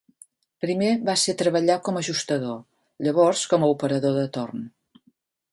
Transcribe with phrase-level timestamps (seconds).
[0.63, 2.57] Primer va ser treballar com ajustador,
[3.09, 4.69] llavors com a operador de torn.